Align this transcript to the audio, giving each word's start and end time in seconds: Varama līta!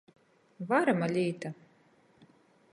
Varama 0.71 1.11
līta! 1.13 1.53